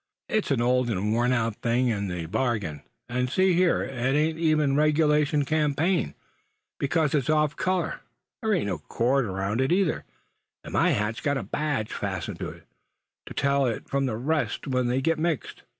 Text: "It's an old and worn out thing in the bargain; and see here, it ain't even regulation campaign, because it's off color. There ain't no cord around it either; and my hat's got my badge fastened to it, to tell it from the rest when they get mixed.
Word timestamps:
"It's 0.27 0.49
an 0.49 0.63
old 0.63 0.89
and 0.89 1.13
worn 1.13 1.31
out 1.31 1.57
thing 1.57 1.89
in 1.89 2.07
the 2.07 2.25
bargain; 2.25 2.81
and 3.07 3.29
see 3.29 3.53
here, 3.53 3.83
it 3.83 3.93
ain't 4.15 4.39
even 4.39 4.75
regulation 4.75 5.45
campaign, 5.45 6.15
because 6.79 7.13
it's 7.13 7.29
off 7.29 7.55
color. 7.55 7.99
There 8.41 8.51
ain't 8.51 8.65
no 8.65 8.79
cord 8.79 9.25
around 9.25 9.61
it 9.61 9.71
either; 9.71 10.05
and 10.63 10.73
my 10.73 10.89
hat's 10.89 11.21
got 11.21 11.35
my 11.37 11.43
badge 11.43 11.93
fastened 11.93 12.39
to 12.39 12.49
it, 12.49 12.65
to 13.27 13.35
tell 13.35 13.67
it 13.67 13.87
from 13.87 14.07
the 14.07 14.17
rest 14.17 14.65
when 14.65 14.87
they 14.87 15.01
get 15.01 15.19
mixed. 15.19 15.61